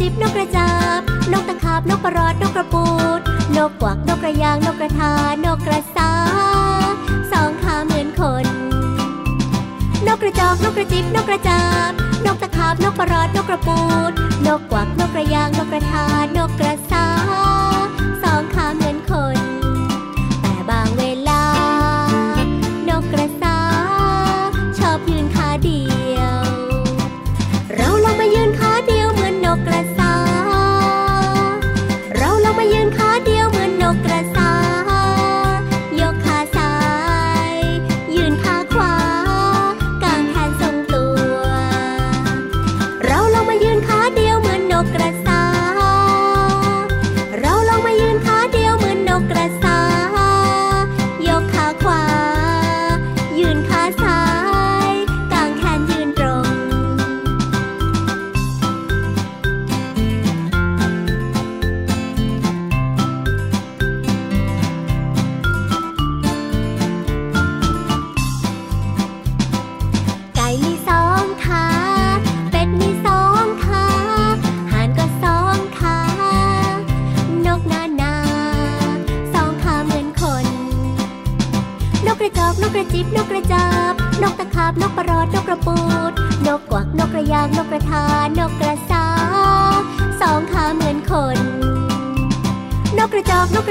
[0.00, 1.00] จอกนกกระจิบนกกระจาบ
[1.32, 2.86] นกตะขาบนกกระรอดนกกระปู
[3.18, 3.20] ด
[3.56, 5.12] นกกวักนกกระยางนกกระทา
[5.44, 6.10] นกกระสา
[7.32, 8.44] สองขาเหมือนคน
[10.06, 11.92] นกกระจอกนกกระจิบนกกระจาบ
[12.26, 13.78] นกตะขาบนกกระรอดนกกระปู
[14.10, 14.12] ด
[14.46, 16.04] นกกวักนกกระยางนกกระทา
[16.36, 16.63] นกกระ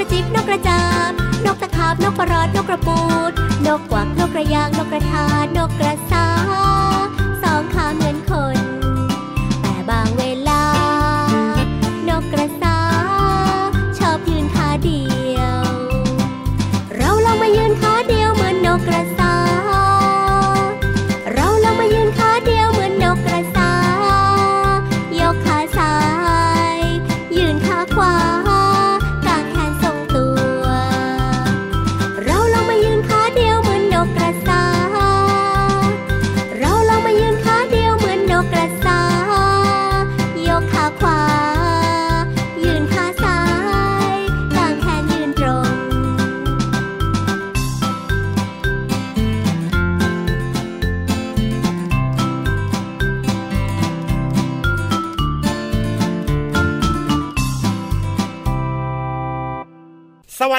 [0.03, 1.11] ระจอกนกกระจิบนกกระจาบ
[1.45, 2.99] นกตะขาบนกประรอดนกกระปู
[3.29, 3.31] ด
[3.65, 5.25] นกกวักนกกระยางนกกระทา
[5.57, 6.32] นกกระซา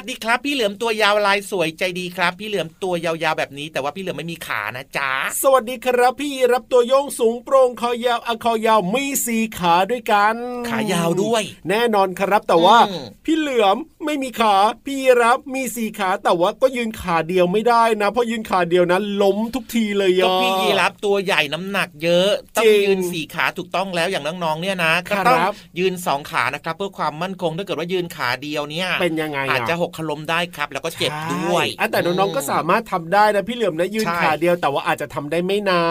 [0.09, 5.11] ดีครับ พี่เหลือมตัวยาวลายสวยใจดีครับ พี่เหลือมตัวยาวๆแบบนี้ แต่ว่าพี่เหลือมไม่มีขานะจ๊ะ
[5.43, 10.35] สวัสดีครับ พี่รับตัวโยงสูงโปร่งคอยาวอะคอยาวมีสีขาด้วยกัน
[10.69, 14.57] ขายาวด้วย แน่นอนครับแต่ว่าอืมพี่เหลือมไม่มีขา
[14.87, 25.41] พี่รับมีสีขาแต่ว่าก็ยืนขาเดียวไม่ได้นะ เพราะยืนขาเดียวนั้นล้มทุกทีเลยก็อะพี่ยีรับตัวใหญ่น้ำหนักเยอะต้องจริงยืนสี่ขาถูกต้องแล้วอย่างน้องๆเนี่ยนะก็ครับต้อง
[25.79, 35.85] ยืนสองขานะครับ เพื่อความมั่นคงถ้าเกิดว่ายืนขาเดียวเนี่ยเป็นยังไงอาจอะจะหกขล้มได้ครับ แล้วก็เจ็บด้วยใช่อะแต่น้องๆก็สามารถทำได้นะพี่เหลือมนะยืนใช่ขาเดียวแต่ว่าอาจจะทำได้ไม่นา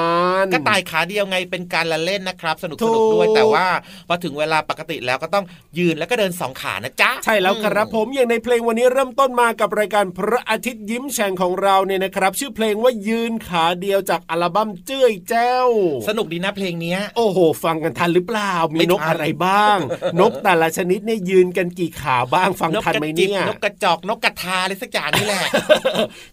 [0.43, 3.67] นก็ตายขาเดียวไงเป็นการละเล่นนะครับ สนุกถูสกนุกด้วยแต่ว่า
[4.07, 5.45] พอถึงเวลาปกติแล้วก็ต้อง
[5.79, 15.67] ยืนแล้วก็เดินสองขานะจ๊ะใช่แล้วครับผมอย่างในเพลงวันนี้เริ่มต้นมากับรายการพระอาทิตย์ยิ้มแฉ่งของเราเนี่ยนะครับ ชื่อเพลงว่ายืนขาเดียวจากอัลบั้มเจ้ยแจ้ว
[16.07, 19.77] สนุกดีนะเพลงเนี้ยโอ้โห ฟังกันทันหรือเปล่า มีไม่ทันนกอะไรบ้าง
[20.19, 25.43] นกแต่ละชนิดเนี่ยยืนกันกี่ขาบ้างฟังนกทันกระไหมจิบเนี่ยนกกระจอกนกกระทาอะไรสักอย่างนี่แหละ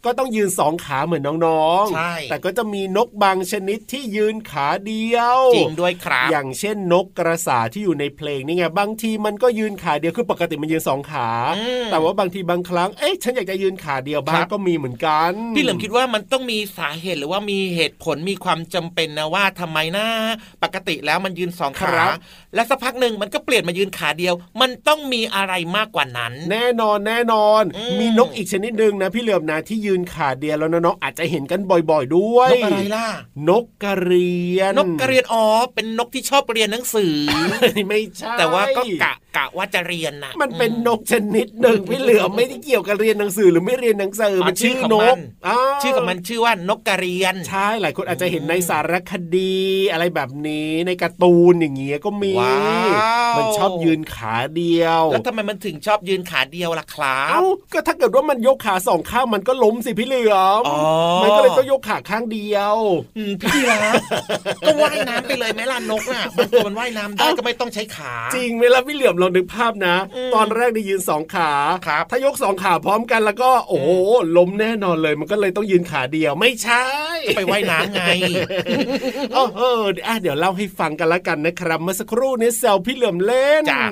[0.05, 11.29] ก็ต้องยืนสองขาเหมือนน้องใช่แต่ก็จะมีนกบางชนิดที่ยืนขาเดียว จริงด้วยครับ อย่างเช่นนกกระสาที่อยู่ในเพลงนี่ไงบางทีมันก็ยืนขาเดียวคือปกติมันยืนสองขา
[11.59, 20.07] อืมแต่ว่าบางทีบางครั้งเอ๊ะฉันอยากจะยืนขาเดียวบ้าคงรับก็มีเหมือนกัน พี่เหลิมคิดว่ามันต้องมีสาเหตุหรือว่ามีเหตุผลมีความจำเป็นนะว่าทำไมนะ
[20.63, 21.95] ปกติแล้วมันยืนสองขา
[22.55, 33.07] และสักพักหนึ่งมันก็เปลี่ยนมายืนขาเดียว มันต้องมีอะไรมากกว่านั้น แน่นอนแน่นอนอืมมีนกอีกชนิดหนึ่งนะ พี่เหลือมนะที่ยืนขาเดียวแล้วนะน้องอาจจะเห็นกันบ่อย ๆ ด้วย นกอะไรล่ะ
[33.49, 35.45] นกกระเรียน นกกระเรียนอ๋อ
[35.75, 37.15] เป็นนกที่ชอบเรียนหนังสือ
[37.89, 45.17] ไม่ใช่ แต่ว่าก็กะกะว่าจะเรียนนะมันเป็นนกชนิดหนึ่งพี่เหลือมไม่ได้เกี่ยวกับเรียนหนังสือหรือไม่เรียนหนังสือมันชื่อนก
[45.83, 49.57] ชื่อของมันชื่อว่านกกระเรียน ใช่หลายคนอาจจะเห็นในสารคดี
[49.93, 52.57] อะไรแบบนี้ในการ์ตูนอย่างเงี้ยก็มีว้า
[53.33, 60.79] วมันชอบยืนขาเดียว แล้วทำไมมันถึงชอบยืนขาเดียวล่ะครับเอ้าก็ถ้าเกิดว่ามันยกขาสองข้างมันก็ล้มสิพี่เหลือมอ๋อ
[61.23, 62.77] มันก็เลยต้องยกขาข้างเดียว
[63.17, 63.95] อืมพี่รัก
[64.67, 71.51] ก็ว่ายน้ำไปเลยไหมล่ะนกน่ะบางตัวมันว่ายน้ำได้เอ้าก็ไม่ต้องใช้ขา จริงไหมล่ะพี่เหลือมลองนึกภาพนะอืมตอนแรกได้ยืนสองขา
[71.87, 73.91] ครับถ้ายกสองขาพร้อมกันแล้วก็โอ้โห
[74.37, 76.85] ล้มแน่นอนเลยมันก็เลยต้องยืนขาเดียวไม่ใช่
[77.27, 78.03] ก็ไปว่ายน้ำไง
[79.33, 83.87] เออเอออะเดี๋ยวเล่าให้ฟังกันละกันนะครับเมื่อสักครู่นี้แซวพี่เหลือมเล่นจ้ะ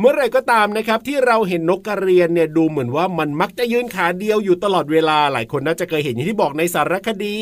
[0.00, 7.38] เมื่อไหรก็ตามนะครับที่เราเห็นนกกระเรียนเนี่ยดูเหมือนว่ามันมักจะยืนขาเดียวอยู่ตลอดเวลาหลายคนน่าจะเคยเห็นอย่างที่บอกในสารคดี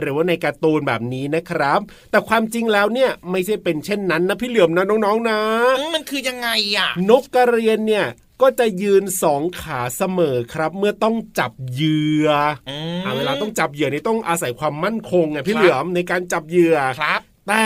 [0.00, 1.80] หรือว่าในการ์ตูนแบบนี้นะครับ
[2.10, 5.38] แต่ความจริงแล้วเนี่ยไม่ใช่เป็นเช่นนั้นนะพี่เหลือมนะน้องๆนะ
[5.78, 6.48] อืมมันคือยังไง
[6.78, 8.06] อะนกกระเรียนเนี่ย
[8.42, 12.28] ก็จะยืนสองขาเสมอครับ เมื่อต้องจับเหยื่อ
[12.70, 17.64] อืมอะเวลาต้องจับเหยื่อนี่ต้องอาศัยความมั่นคงไงพี่เหลือมในการจับเหยื่อครับ แต่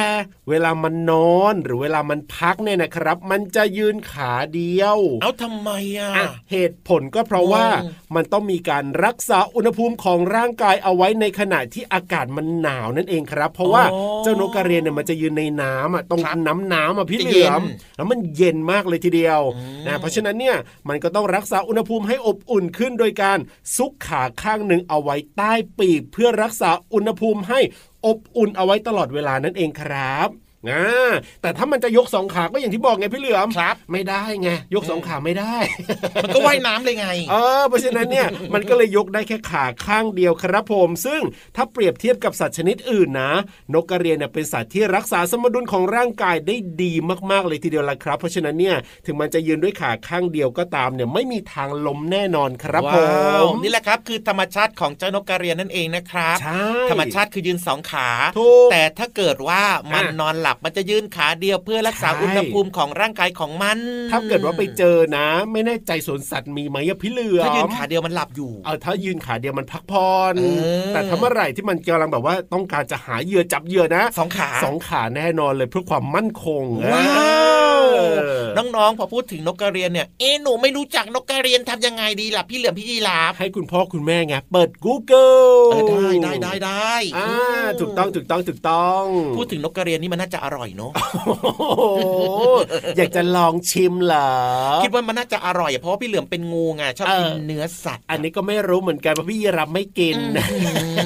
[0.49, 13.85] เวลามันนอนหรือเวลามันพักเนี่ยนะครับ มันจะยืนขาเดียว เอาทำไมอะอะ เหตุผลก็เพราะว่าอืมมันต้องมีการรักษาอุณหภูมิของร่างกายเอาไว้ในขณะที่อากาศมันหนาวนั่นเองครับ เพราะว่า
[14.23, 17.63] เจ้านกกระเรียนเนี่ยมันจะยืนในน้ำอะตรงครับน้ำน้ำอะพี่จะเหเย็ลืนอม
[17.97, 20.57] แล้วมันเย็นมากเลยทีเดียวอืมนะเพราะฉะนั้นเนี่ย
[20.89, 23.39] มันก็ต้องรักษาอุณหภูมิให้อบอุ่นขึ้นโดยการ
[23.77, 27.61] ซุกขาข้างหนึ่งเอาไว้ใต้ปีก เพื่อรักษาอุณหภูมิให้
[28.07, 30.29] อบอุ่นเอาไว้ตลอดเวลานั่นเองครับ
[30.69, 31.13] อ่า
[31.43, 35.55] แต่ถ้ามันจะยกสองขาก็อย่างที่บอกไงพี่เหลือมครับ ไม่ได้ไงยกสองขาไม่ได้
[36.23, 41.21] มันก็ว่ายน้ำเลยไงเออเพราะฉะนั้นเนี่ยมันก็เลยยกได้แค่ขาข้างเดียวครับผม ซึ่ง
[41.57, 43.33] ถ้าเปรียบเทียบกับสัตว์ชนิดอื่นนะ
[43.75, 46.93] นกกระเรียนเนี่ยเป็นสัตว์ที่รักษาสมดุลของร่างกายได้ดี
[47.31, 48.77] มากๆเลยทีเดียวละครับ เพราะฉะนั้นเนี่ย
[49.07, 58.09] ถึงมันจะยืนด้วยขาข้างเดียวก็ตามเนี่ยไม่มีทางล้มแน่นอนครับผว้าวมนี่แหละครับคือธรรมชาติของเจ้านกกระเรียนนั่นเองนะครับใช่ธรรมชาติคือยืนสองขา
[58.39, 59.63] ถูกแต่ถ้าเกิดว่า
[59.95, 63.79] มันอะนอนหลับมันจะยืนขาเดียวเพื่อรักษาใช่อุณหภูมิของร่างกายของมัน
[64.11, 70.43] ถ้าเกิดว่าไปเจอนะ ไม่แน่ใจสวนสัตว์มีไหมอะพี่เหลือมถ้ายืนขาเดียวมันหลับอยู่เออถ้ายืนขาเดียวมันพักผ่อนเอ
[70.89, 77.07] อแต่ถ้าเมื่อไหร่ที่มันกำลังแบบว่าต้องการจะหาเหยื่อจับเหยื่อนะสองขาสองขาแน่นอนเลยเพื่อความมั่นคงว้า
[77.81, 87.31] วเออ น้องๆพอพูดถึงนกกระเรียนเนี่ยเอ๊ะหนูไม่รู้จักนกกระเรียนทำยังไงดีล่ะพี่เหลือมพี่ยีราฟให้คุณพ่อคุณแม่ไงเปิด Google เออได้ได้ได้ได้อ่า
[87.81, 89.05] ถูกต้องถูกต้องถูกต้อง
[89.37, 90.93] พูดถึงนกกระเรียนนี่มันน่าจะอร่อยเนาะ
[91.27, 91.83] โอ้โห
[92.97, 94.31] อยากจะลองชิมเหรอ
[94.85, 100.17] คิดว่ามันน่าจะอร่อยอะเพราะว่าพี่เหลือมเป็นงูไงชอบกินเออเนื้อสัตว์ อันนี้ก็ไม่รู้เหมือนกันเพราะพี่รับไม่กิน
[100.53, 100.59] อื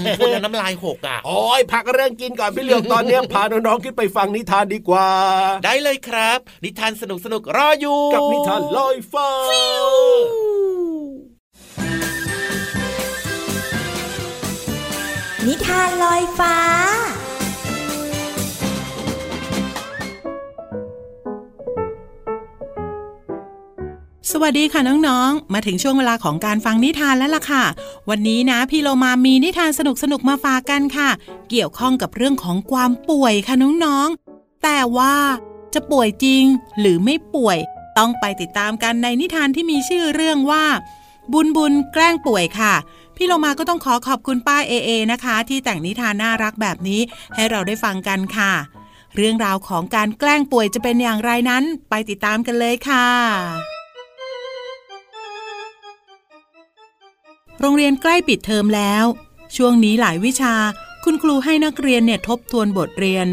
[0.02, 5.08] มพูดแล้วน้ำลายหกอะโอ้ยพักเรื่องกินก่อนพี่เหลือมตอนเนี้ยพาน้องๆขึ้นไปฟังนิทานดีกว่า
[5.64, 9.28] ได้เลยครับ นิทานสนุกสนุกๆรออยู่ กับนิทานลอยฟ้า
[15.46, 16.54] นิทานลอยฟ้า
[24.36, 27.64] สวัสดีค่ะน้องๆ มาถึงช่วงเวลาของการฟังนิทานแล้วล่ะค่ะ
[28.10, 29.80] วันนี้นะพี่โลมามีนิทานส
[30.12, 31.10] นุกๆมาฝากกันค่ะ
[31.50, 33.54] เกี่ยวข้องกับเรื่องของความป่วยค่ะ
[33.84, 35.14] น้องๆ แต่ว่า
[35.74, 36.44] จะป่วยจริง
[36.80, 37.58] หรือไม่ป่วย
[37.98, 40.64] ต้องไปติดตามกันในนิทานที่มีชื่อเรื่องว่า
[41.32, 42.74] บุญบุญแกล้งป่วยค่ะ
[43.16, 47.00] พี่โลมาก็ต้องขอขอบคุณป้าเอเอนะคะ ที่แต่งนิทานน่ารักแบบนี้
[47.34, 48.52] ให้เราได้ฟังกันค่ะ
[49.16, 53.08] เรื่องราวของการแกล้งป่วยจะเป็นอย่างไรนั้น ไปติดตามกันเลยค่ะ
[57.60, 59.04] โรงเรียนใกล้ปิดเทอมแล้ว
[59.56, 60.54] ช่วงนี้หลายวิชา
[61.04, 63.26] คุณครูให้นักเรียนเนี่ยทบทวนบทเรียน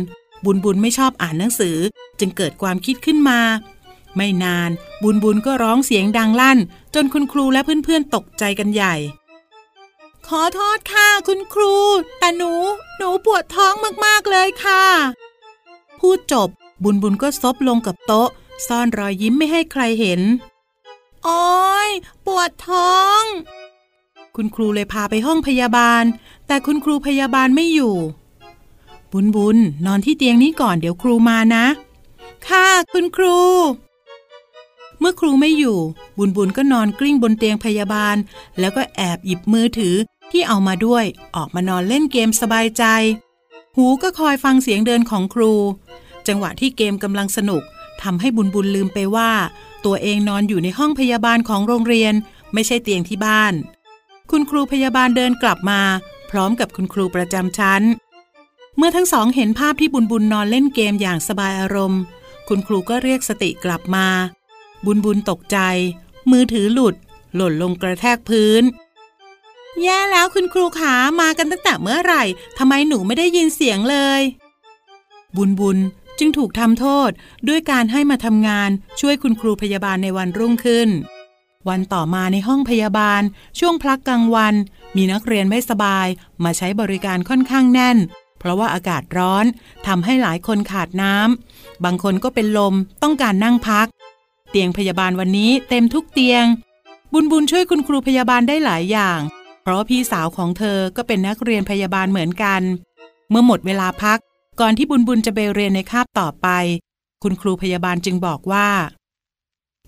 [0.46, 1.78] บุญบุญไม่ชอบอ่านหนังสือ
[2.20, 3.40] จึงเกิดความคิดขึ้นมา
[4.16, 4.70] ไม่นาน
[5.04, 6.60] บุญบุญก็ร้องเสียงดังลั่น
[6.96, 8.96] จนคุณครูและเพื่อนๆตกใจกันใหญ่
[10.28, 11.74] ขอโทษค่ะคุณครู
[12.20, 12.54] แต่หนู
[12.98, 13.74] หนูปวดท้อง
[14.06, 14.84] มากๆเลยค่ะ
[16.00, 16.50] พูดจบ
[16.84, 18.30] บุญบุญก็ซบลงกับโต๊ะ
[18.68, 20.22] ซ่อนรอยยิ้มไม่ให้ใครเห็น
[21.24, 21.44] โอ้
[21.88, 21.90] ย
[22.26, 23.24] ปวดท้อง
[24.36, 26.04] คุณครูเลยพาไปห้องพยาบาล
[26.48, 27.96] แต่คุณครูพยาบาลไม่อยู่
[29.12, 31.66] บุญบุญนอนที่เตียงนี้ก่อนเดี๋ยวครูมานะ
[32.48, 33.38] ค่ะคุณครู
[35.00, 35.78] เมื่อครูไม่อยู่
[36.18, 38.16] บุญบุญก็นอนกลิ้งบนเตียงพยาบาล
[38.60, 39.96] แล้วก็แอบหยิบมือถือ
[40.32, 42.84] ที่เอามาด้วย ออกมานอนเล่นเกมสบายใจ
[43.76, 45.54] หูก็คอยฟังเสียงเดินของครู
[46.28, 47.62] จังหวะที่เกมกำลังสนุก
[48.04, 49.32] ทำให้บุญบุญลืมไปว่า
[49.86, 52.14] ตัวเองนอนอยู่ในห้องพยาบาลของโรงเรียน
[52.54, 53.54] ไม่ใช่เตียงที่บ้าน
[54.32, 55.82] คุณครูพยาบาลเดินกลับมา
[56.32, 57.82] พร้อมกับคุณครูประจำชั้น
[58.78, 62.02] เมื่อทั้งสองเห็นภาพที่บุญบุญนอนเล่นเกมอย่างสบายอารมณ์
[62.48, 64.08] คุณครูก็เรียกสติกลับมา
[64.86, 65.58] บุญบุญตกใจ
[66.32, 66.96] มือถือหลุด
[67.36, 68.64] หล่นลงกระแทกพื้น
[69.82, 72.24] แย่แล้วคุณครูขามากันตั้งแต่เมื่อไหร่
[72.58, 74.22] ทำไมหนูไม่ได้ยินเสียงเลย
[75.38, 75.78] บุญบุญ
[76.20, 77.10] จึงถูกทำโทษ
[77.48, 80.90] ด้วยการให้มาทำงานช่วยคุณครูพยาบาลในวันรุ่งขึ้น
[81.70, 83.22] วันต่อมาในห้องพยาบาล
[83.60, 84.54] ช่วงพักกลางวัน
[84.96, 86.08] มีนักเรียนไม่สบาย
[86.44, 87.98] มาใช้บริการค่อนข้างแน่น
[88.42, 89.46] เพราะว่าอากาศร้อน
[89.88, 93.88] ทำให้หลายคนขาดน้ำบางคนก็เป็นลมต้องการนั่งพัก
[94.50, 96.46] เตียงพยาบาลวันนี้เต็มทุกเตียง
[97.14, 99.20] บุญบุญช่วยคุณครูพยาบาลได้หลายอย่าง
[99.64, 102.62] เพราะพี่สาวของเธอก็เป็นนักเรียนพยาบาลเหมือนกัน
[103.30, 104.20] เมื่อหมดเวลาพัก
[104.60, 106.48] ก่อนที่บุญบุญจะไปเรียนในคาบต่อไป
[107.24, 108.68] คุณครูพยาบาลจึงบอกว่า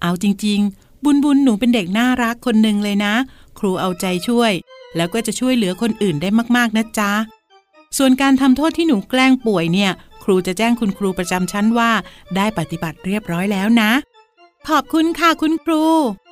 [0.02, 3.14] เอาจริง ๆ บุญบุญหนูเป็นเด็กน่ารักคนหนึ่งเลยนะ
[3.60, 4.52] ครูเอาใจช่วย
[4.96, 7.12] แล้วก็จะช่วยเหลือคนอื่นได้มากๆนะจ๊ะ
[7.98, 9.92] ส่วนการทำโทษที่หนูแกล้งป่วยเนี่ย
[10.24, 11.92] ครูจะแจ้งคุณครูประจำชั้นว่า
[12.36, 13.92] ได้ปฏิบัติเรียบร้อยแล้วนะ
[14.70, 15.84] ขอบคุณค่ะคุณครู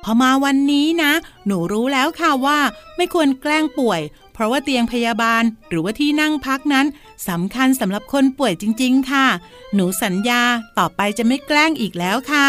[0.02, 1.12] พอมาวันนี้นะ
[1.46, 2.58] หนูรู้แล้วค่ะว่า
[2.96, 4.00] ไม่ควรแกล้งป่วย
[4.32, 6.86] เพราะว่าเตียงพยาบาล หรือว่าที่นั่งพักนั้น
[7.28, 9.26] สำคัญสำหรับคนป่วยจริง ๆ ค่ะ
[9.74, 10.42] หนูสัญญา
[10.78, 12.48] ต่อไปจะไม่แกล้งอีกแล้วค่ะ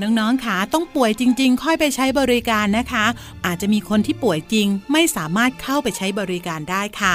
[0.00, 3.06] น้องๆขาต้องป่วยจริง ๆ ค่อยไปใช้บริการนะคะ
[3.46, 7.14] อาจจะมีคนที่ป่วยจริง ไม่สามารถเข้าไปใช้บริการได้ค่ะ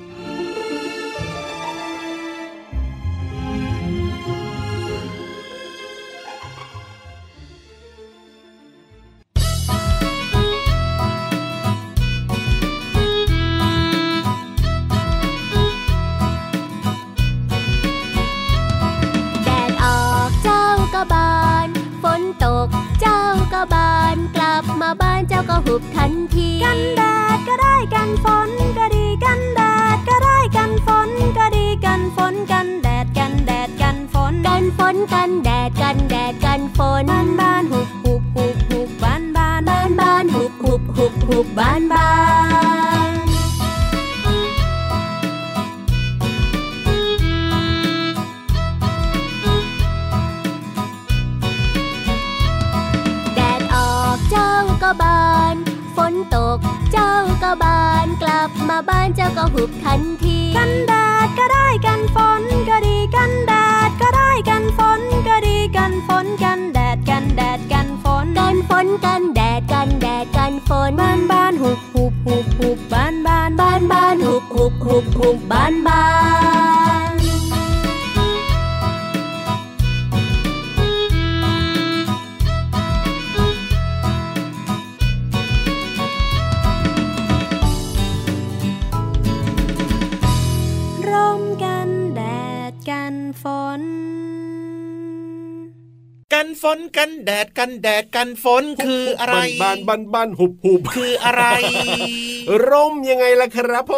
[37.03, 42.09] นฝนบ้านบ้านหุบหุบหุบหุบบ้านบ้านบ้านบ้านหุบหุบหุบหุบบ้านบ้า
[43.09, 43.11] น
[53.35, 54.51] แดดออกเจ้า
[54.83, 55.55] ก็บาน
[55.95, 56.57] ฝนตก
[56.91, 60.93] เจ้าก็บานกลับมาบ้านเจ้าก็หุบทันที กันแด
[61.25, 63.53] ดก็ได้กันฝนก็ดีกันแด
[63.87, 66.59] ดก็ได้กันฝนก็ดีกันฝนกัน
[68.85, 76.05] นกันแดดกันแดดกันฝนบ้านบ้านหุบหุบหุบหุบบ้านบ้านบ้านบ้านหุบหุบหุบหุบบ้านบ้า
[77.09, 77.11] น
[91.09, 92.21] ร่มกันแด
[92.71, 93.43] ดกันฝ
[93.79, 93.81] น
[96.61, 101.43] ฝนกันแดดกันแดดกันฝนคืออะไรบ้านบ้านบ้านหุบหุบคืออะไร
[102.69, 103.93] ร่มยังไงล่ะครับผ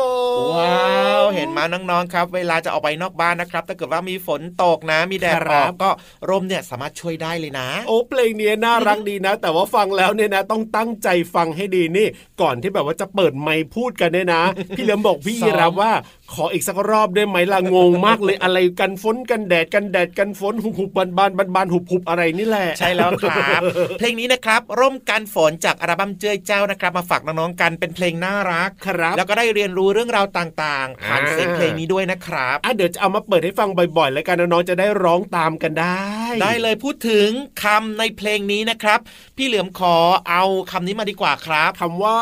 [0.46, 5.90] มว้าวเห็นมาน้องๆครับ เวลาจะออกไปนอกบ้านนะครับ ถ้าเกิดว่ามีฝนตกนะ มีแดดออกก็
[6.30, 12.08] ร่มเนี่ยสามารถช่วยได้เลยนะ โอ้เพลงนี้น่ารักดีนะ แต่ว่าฟังแล้วเนี่ยนะ ต้องตั้งใจฟังให้ดีนี่
[12.42, 14.44] ก่อนที่แบบว่าจะเปิดไมค์พูดกันเนี่ยนะ
[14.76, 15.92] พี่เหลิมบอกพี่ซ้อมรับว่า
[16.34, 23.62] ขออีกสักรอบได้ไหมล่ะงงมากเลยอะไรกันฝนกันแดดกันแดดกันฝนหุบหุบบานบานบานบานหุบหุบอะไรนี่แหละ ใช่แล้วครับ
[24.00, 36.08] เพลงนี้นะครับ ร่มกันฝนจากอัลบั้มเจ้ยเจ้านะครับ มาฝากน้องๆกันเป็นเพลงน่ารักครับ แล้วก็ได้เรียนรู้เรื่องราวต่างๆผ่านอ่าเสียงเพลงนี้ด้วยนะครับอะเดี๋ยวจะเอามาเปิดให้ฟังบ่อยๆ แล้วกันน้องๆจะได้ร้องตามกันได้
[36.42, 37.30] ได้เลยพูดถึง
[37.64, 39.00] คำในเพลงนี้นะครับ
[39.38, 39.96] พี่เหลือมขอ
[40.30, 42.20] เอาคำนี้มาดีกว่าครับคำว่า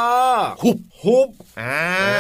[0.63, 1.29] หุบ หุบ
[1.62, 1.77] อ่า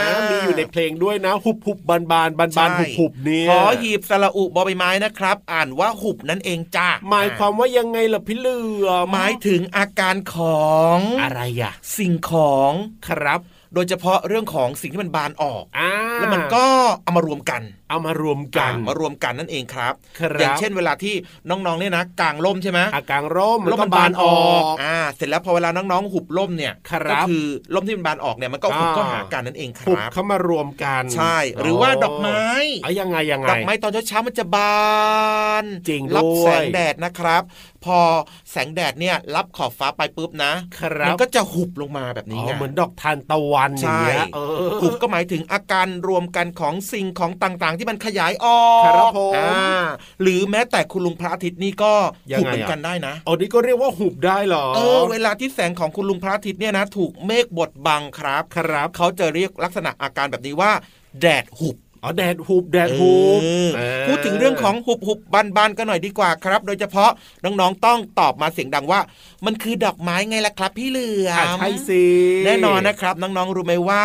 [0.07, 12.71] อ่ามีอยู่ในเพลงด้วยนะหุบหุบบานบานบานบานใช่หุบหุบเนี่ยขอหีบสระอุบอใบไม้นะครับ อ่านว่าหุบนั่นเองจ้าหมายความว่ายังไงล่ะพี่เหลือมหมายถึงอาการของอะไรอะสิ่งของ
[13.07, 13.41] ครับ
[13.73, 16.65] โดยเฉพาะเรื่องของสิ่งที่มันบานออกอ่าแล้วมันก็
[17.03, 21.13] เอามารวมกัน เอามารวมกันอ่ามารวมกันนั่นเองครับครับอย่างเช่นเวลาที่
[21.49, 32.43] น้องๆเนี่ยนะกางร่มใช่ไหมอากางร่มมันร่มก็มันบาบานนออออกกอ่าเสร็จแล้วพอเวลาน้องๆหุบร่มเนี่ยครับก็คือร่มที่มันบานออกเนี่ยมันก็หุบอ่าก็หากันนั่นเองคหุบรับเข้ามารวมกันใช่ หรือว่าดอกไม้
[32.83, 34.81] อะยังไงยังไงดอกไม้ตอนเช้าๆมันจะบา
[35.63, 37.41] น จริงรับด้วยแสงแดดนะครับ
[37.85, 37.99] พอ
[38.51, 49.83] แสงแดดเนี่ยรับขอบฟ้าไปปุ๊บนะครับมัก็จะหุบลงมาแบบอ๋นี้อไงเหมือนดอกทานตะวันอย่างเงี้ยใช่เออหุบก็หมายถึงอาการรวมกันของสิ่งของต่างๆ ที่มันขยายออกครับผมอ่า
[50.21, 51.93] หรือแม้แต่คุณลุงพระอาทิตย์นี่ก็
[52.31, 60.71] ยังหุบไงอะเหมือนกันได้นะอันนี้ก็เรียกว่าหุบได้เหรอเออเวลาที่แสงของคุณลุงพระอาทิตย์เนี่ยนะ ถูกเมฆบดบังครับครับเขาจะเรียกลักษณะอาการแบบนี้ว่า
[61.21, 67.11] แดดหุบ อ๋อแดดหุบแดดหุบเออเออพูดถึงเรื่องของหุบหุบบานบานๆกันหน่อยดีกว่าครับ โดยเฉพาะ
[67.43, 68.99] น้องๆต้องตอบมาเสียงดังว่า
[69.45, 72.03] มันคือดอกไม้ไงล่ะครับ พี่เหลืออะมใช่สิ
[72.45, 74.03] แน่นอนนะครับ น้องๆรู้ไหมว่า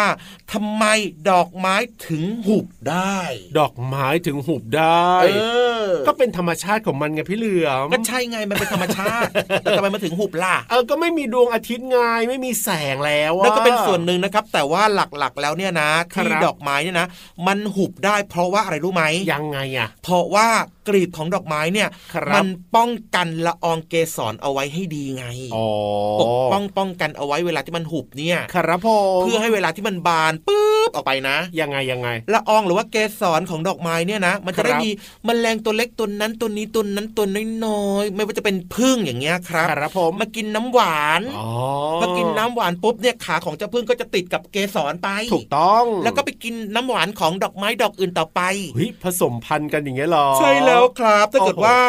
[0.53, 0.85] ทำไม
[1.31, 1.75] ดอกไม้
[2.09, 3.21] ถึงหุบได้
[3.59, 5.29] ดอกไม้ถึงหุบได้เอ
[5.85, 9.31] อก็เป็นธรรมชาติของมันไงพี่เหลือมก็ใช่ไงมันเป็นธรรมชาติ
[9.63, 11.99] แต่ทำไมมันถึงหุบล่ะเออก็ไม่มีดวงอาทิตย์ไง
[12.29, 17.07] ไม่มีแสงแล้วอะนั่นก็เป็นส่วนหนึ่งนะครับ แต่ว่าหลักๆแล้วเนี่ยนะที่ครับดอกไม้เนี่ยนะ
[17.47, 20.49] มันหุบได้เพราะว่าอะไรรู้ไหมยังไงอะเพราะว่า
[20.89, 25.25] กลีบของดอกไม้เนี่ยครับมันป้องกันละอองเกสรเอาไว้ให้ดีไง
[25.55, 25.67] อ๋อ
[26.21, 28.89] ปกป้องป้องกันเอาไว้เวลาที่มันหุบเนี่ยครับผ
[29.19, 34.91] มเพื่อให้เวลาที่มันบานปุ๊บออกไปนะยังไงยังไงละอองหรือว่าเกสรของดอกไม้เนี่ยนะ มันจะได้ครับมี
[35.25, 37.27] แมลงตัวเล็กตัวนั้นตัวนี้ตัวนั้นตัว
[37.65, 41.51] น้อยๆไม่ว่าจะเป็นพึ่งอย่างเงี้ยครับครับผมมากินน้ำหวานอ๋อ
[42.01, 48.41] พอกินน้ำหวานปุ๊บเนี่ยขาของเจ้าพึ่งก็จะติดกับเกสรไปถูกต้อง แล้วก็ไปกินน้ำหวานของดอกไม้ดอกอื่นต่อไป
[48.75, 51.81] เฮ้ยผสมพันธุ์กันอย่างเงี้ยเหรอ ใช่แล้วครับถ้าเกิดโอ้โหว่า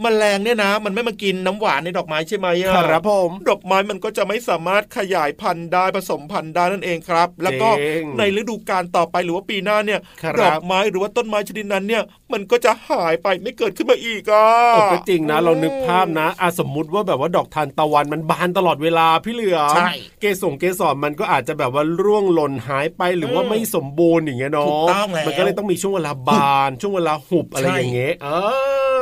[0.00, 28.28] แมลงเนี่ยนะ มันไม่มากินน้ำหวานในดอกไม้ใช่ไหมอะครับผมดอกไม้มันก็จะไม่สามารถขยายพันธุ์ได้ผสมพันธุ์ได้นั่นเองครับ แล้วก็จริงในฤดูกาลต่อไปหรือว่าปีหน้าเนี่ยครับดอกไม้หรือว่าต้นไม้ชนิดนั้นเนี่ยมันก็จะหายไปไม่เกิดขึ้นมาอีกอะเออก็จริงนะเรานึกภาพนะอะสมมุติว่าแบบว่าดอกทานตะวันมันบานตลอดเวลาพี่เหลือมใช่เกสรเกสรมันก็อาจจะแบบว่าร่วงหล่นหายไปหรือว่าอืมไม่สมบูรณ์อย่างเงี้ยเนาะถูกต้องแล้วมันก็เลยต้องมีช่วงเวลาบาน ช่วงเวลาหุบอะไรใช่อย่างเงี้ยเอ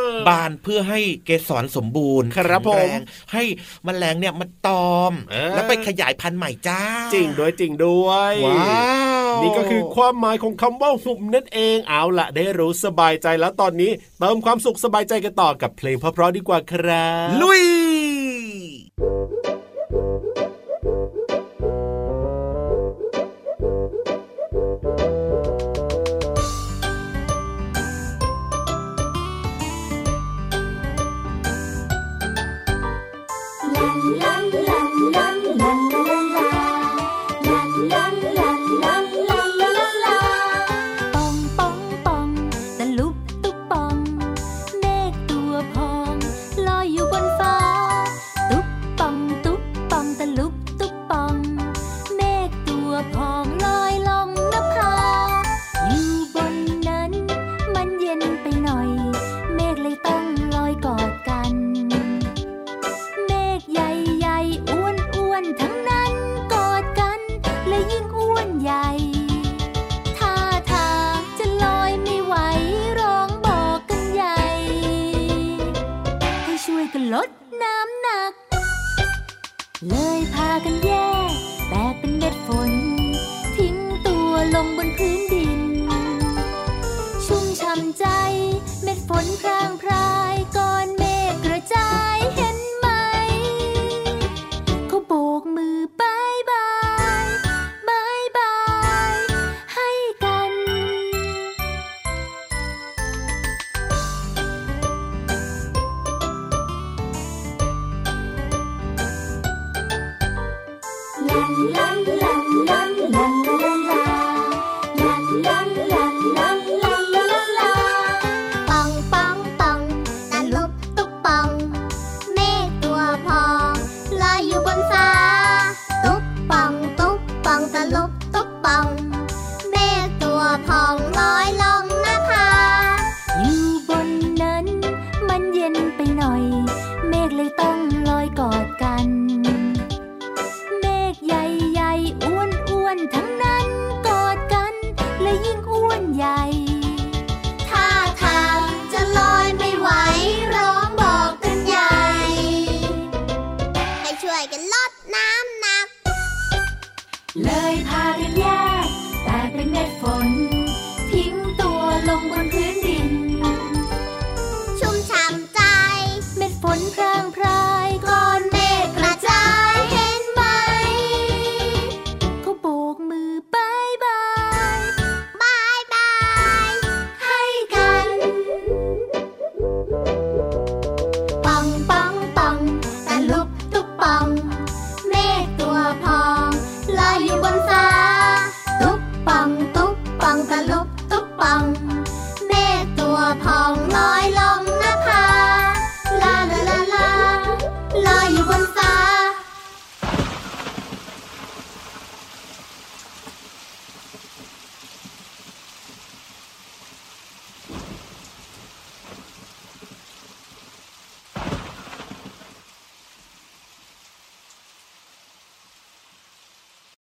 [0.08, 3.42] อบานเพื่อให้เกสรสมบูรณ์ครับแข็งแรงผมให้
[3.84, 6.80] แมลงเนี่ยมันตอมเออแล้วไปขยายพันธุ์ใหม่จ้า
[7.14, 8.98] จริงด้วยจริงด้วยว้า
[9.28, 17.62] วนี่ก็คือความหมายของคำว่าหุบนั่นเองเอาละได้รู้สบายใจแล้วตอนนี้เติมความสุขสบายใจกันต่อกับเพลงเพราะๆดีกว่าครับลุย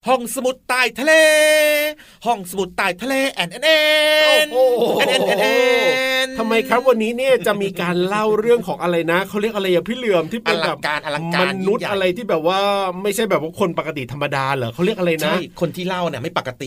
[0.08, 1.12] ห้องสมุดใต้ทะเล
[2.26, 3.70] ห้องสมุดใต้ทะเลแอนแอนแอ
[4.44, 5.46] นโอ้โหแอนแอนแอนแอ
[6.24, 12.58] นทำไมครับวันนี้เนี่ยจะมีการเล่าเรื่องของอะไรนะเขาเรียกอะไรอะพี่เหลือมที่อเป็นแบลับงการอลังมการนุษย์ยิ่งใหญ่อะไรที่แบบว่า
[13.02, 16.62] ไม่ใช่แบบว่าคนปกติธรรมดาเหรอเขาเรียกอะไรนะใช่คนที่เล่าเนี่ยไม่ปกต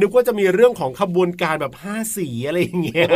[0.00, 3.06] นึกว่าจะมีเรื่องของขบวนการแบบห้าสีอะไรอย่างเงี้ย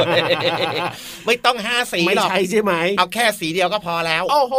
[1.26, 4.54] ไม่ต้องห้าสีไม่หรอกใช่ใช่ไหมเอาแค่สีเดียวก็พอแล้ว โอ้โห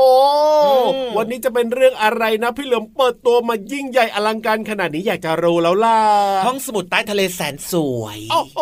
[0.65, 0.71] อื
[1.05, 5.99] มวันนี้จะเป็นเรื่องอะไรนะพี่เหลือมเปิดตัวมายิ่งใหญ่อลังการขนาดนี้อยากจะรู้แล้วล่ะ
[6.45, 8.59] ห้องสมุดใต้ทะเลแสนสวย โอ้โห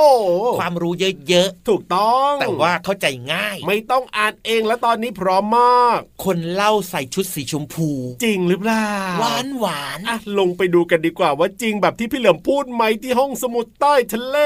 [0.60, 1.34] ความรู้เยอะ
[1.67, 7.89] ถูกต้องๆแต่ว่าเข้าใจง่าย ไม่ต้องอ่านเองแล้วตอนนี้พร้อมมาก คนเล่าใส่ชุดสีชมพู
[8.23, 14.37] จริงหรือเปล่าหวานหวานอะลงไปดูกันดีกว่าว่าจริงแบบที่พี่เหลือมพูดไหมที่ห้องสมุดใต้ทะเล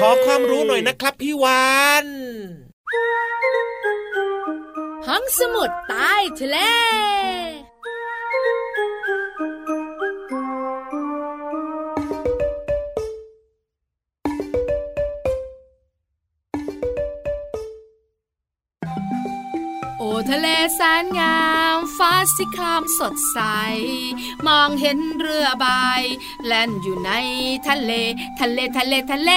[0.00, 1.68] ขอความรู้หน่อยนะครับพี่วา
[2.04, 2.06] น
[5.08, 6.58] ห้องสมุดใต้ทะเล
[20.30, 21.38] ทะเลแสนงา
[21.76, 23.38] ม ฟ้าสีครามสดใส
[24.46, 25.66] มองเห็นเรือใบ
[26.44, 27.12] แล่นอยู่ใน
[27.68, 27.92] ทะเล
[28.40, 29.30] ทะเลทะเลทะเล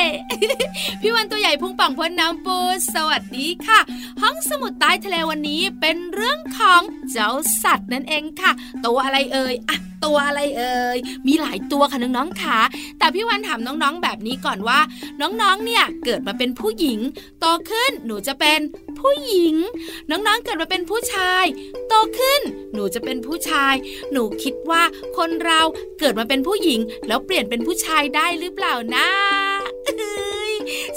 [1.01, 2.57] พี่วันตัวใหญ่พุงป่องพ้นน้ำปู
[2.93, 3.79] สวัสดีค่ะ
[4.21, 7.31] ห้องสมุดใต้ทะเลวันนี้เป็นเรื่องของเจ้า
[7.63, 8.51] สัตว์นั่นเองค่ะ
[8.85, 12.59] ตัวอะไรเอ่ยอะ ตัวอะไรเอ่ยมีหลายตัวค่ะน้องๆค่ะ
[12.99, 14.79] แต่พี่วันถามน้องๆแบบนี้ก่อนว่า
[15.21, 16.99] น้องๆเนี่ยเกิดมาเป็นผู้หญิง
[17.39, 18.59] โตขึ้นหนูจะเป็น
[18.99, 19.55] ผู้หญิง
[20.09, 21.45] น้องๆเกิดมาเป็นผู้ชาย
[21.87, 22.41] โตขึ้น
[22.73, 23.73] หนูจะเป็นผู้ชาย
[24.11, 24.83] หนูคิดว่า
[25.17, 25.61] คนเรา
[25.99, 29.07] เกิดมาเป็นผู้หญิง แล้วเปลี่ยนเป็นผู้ชายได้หรือเปล่านะ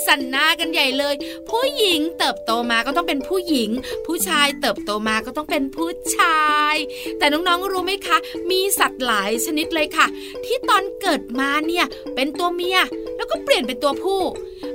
[0.06, 1.14] สันหน้ากันใหญ่เลย
[1.50, 3.70] ผู้หญิงเติบโตมาก็ต้องเป็นผู้หญิง
[4.06, 6.76] ผู้ชายเติบโตมาก็ต้องเป็นผู้ชาย
[7.18, 8.16] แต่น้องๆรู้ไหมคะ
[8.50, 10.06] มีสัตว์หลายชนิดเลยค่ะ
[10.44, 12.78] ที่ตอนเกิดมาเนี่ยเป็นตัวเมีย
[13.16, 14.22] แล้วก็เปลี่ยนเป็นตัวผู้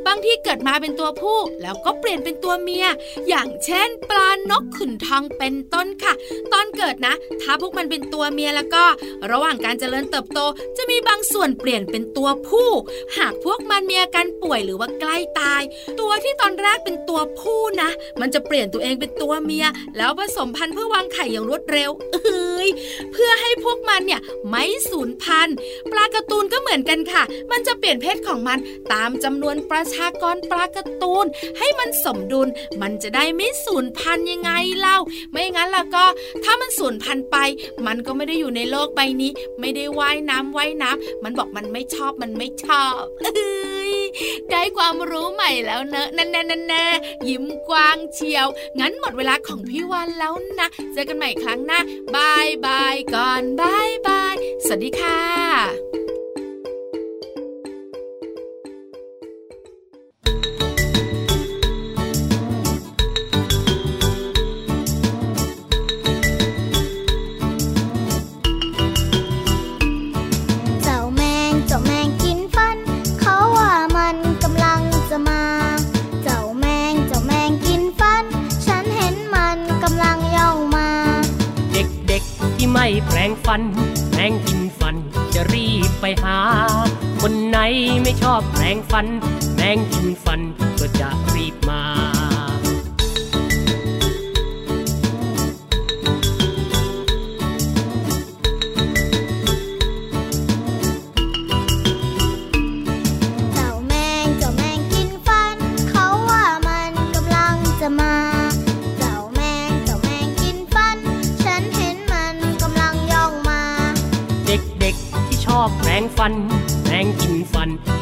[0.07, 2.85] บางที่เกิดมาเป็นตัวผู้ แล้วก็เปลี่ยนเป็นตัวเมีย
[3.29, 6.13] อย่างเช่น ปลานกขุนทองเป็นต้นค่ะ
[6.53, 8.83] ตอนเกิดนะ ถ้าพวกมันเป็นตัวเมียแล้วก็
[9.31, 10.39] ระหว่างการเจริญเติบโต
[10.77, 12.69] จะมีบางส่วนเปลี่ยนเป็นตัวผู้
[13.17, 15.61] หากพวกมันมีอาการป่วยหรือว่าใกล้ตาย
[15.99, 17.89] ตัวที่ตอนแรกเป็นตัวผู้นะ
[18.21, 19.65] มันจะเปลี่ยนตัวเองเป็นตัวเมีย
[19.97, 22.69] แล้วผสมพันธุ์เพื่อวางไข่อย่างรวดเร็ว เอ้ย
[23.13, 25.55] เพื่อให้พวกมันเนี่ยไม่สูญพันธุ์
[25.91, 28.59] ปลากร์ตูนก็เหมือนกันค่ะ มันจะเปลี่ยนเพศของมัน
[28.93, 31.25] ตามจำนวนประชากรปลากร์ตูน
[31.59, 32.47] ให้มันสมดุล
[32.81, 34.97] มันจะได้ไม่สูญพันธุ์ยังไงเล่า
[35.31, 36.05] ไม่งั้นล่ะก็
[36.43, 37.37] ถ้ามันสูญพันธุ์ไป
[37.87, 43.33] มันก็ไม่ได้อยู่ในโลกใบนี้ ไม่ได้ว่ายน้ำว่ายน้ำมันบอกมันไม่ชอบมันไม่ชอบเอ้
[43.78, 43.78] ย
[44.51, 46.85] ได้ความรู้ใหม่แล้วเนอะแน่แน่แน่แน่
[47.27, 48.47] ยิ้มกว้างเชียว
[48.79, 51.79] งั้นหมดเวลาของพี่วันแล้วนะ เจอกันใหม่ครั้งหน้า
[52.15, 55.98] บายบายก่อนบายบาย สวัสดีค่ะ
[88.91, 89.07] ฟัน
[89.55, 90.41] แมงกินฟัน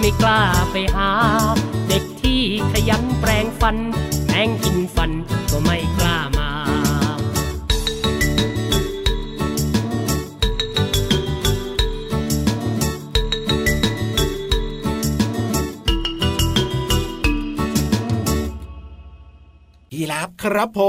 [0.07, 0.41] ไม่กล้า
[0.71, 1.09] ไปหา
[1.87, 2.41] เด็กที่
[2.71, 3.77] ขยันแปลงฟัน
[4.25, 5.11] แปรงกินฟัน
[5.49, 6.17] ก็ไม่กล้า
[20.43, 20.81] ครับผ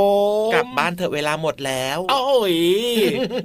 [0.48, 2.56] มกลับบ้านเถอะเวลาหมดแล้วโอ้ย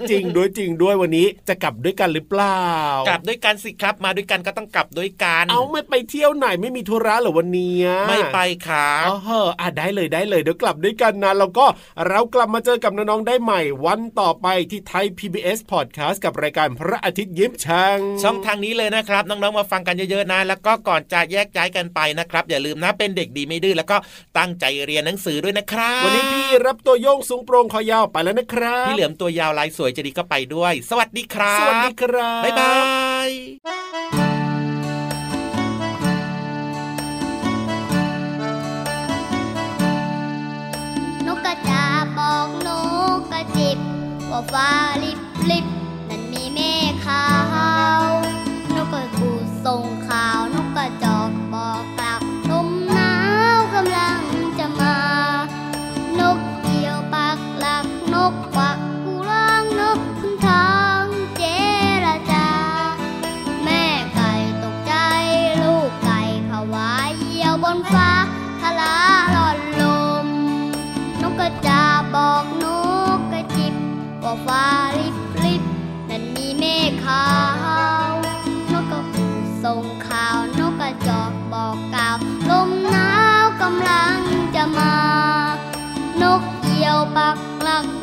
[0.09, 2.63] จริงด้วยจริงด้วยวันนี้จะกลับด้วยกันหรือเปล่า
[3.07, 11.65] กลับด้วยกันสิครับมาด้วยกันก็ต้องกลับด้วยกันเอาไม่ไปเที่ยวไหนไม่มีธุระเหรอวันเนี้ยไม่ไปครับอ๋อเฮออะได้เลยได้เลยเดี๋ยวกลับด้วยกันนะแล้วก็
[12.07, 23.97] เรากลับมาเจอกับน้องๆได้ใหม่ วันต่อไปที่ไทย PBS Podcast กับรายการพระอาทิตย์ยิ้มช่างช่องทางนี้เลยนะครับน้องๆมาฟังกันเยอะๆนะ แล้วก็ก่อนจะแยกย้ายกันไปนะครับ อย่าลืมนะเป็นเด็กดีไม่ดื้อแล้วก็
[24.37, 32.73] ตั้งใจเรียนหนังสือด้วยนะครัวันนี้พี่รับตัวโยงสูงโปร่งคอยาวไปแล้วนะครับพี่เหลือมตัวยาวลายสวยจะดีก็ไปด้วย สวัสดีครับ สวัสดีครับ บ๊ายบา
[33.27, 33.29] ย
[41.23, 41.53] หนูกะ
[44.33, 44.69] ว่าฟ้า
[45.03, 45.65] ลิบลิบ
[46.09, 47.25] นั้นมีแมฆขา
[48.07, 48.22] ว
[87.13, 88.02] Bạc, Làng,